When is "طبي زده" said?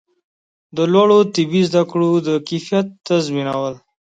1.33-1.83